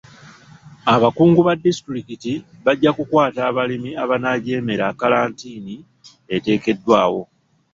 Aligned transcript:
Abakungu 0.93 1.39
ba 1.47 1.53
disitulikiti 1.63 2.33
bajja 2.65 2.91
kukwata 2.97 3.39
abalimi 3.49 3.91
abanaajemera 4.03 4.85
kkalantiini 4.93 5.75
eteekeddwawo. 6.35 7.21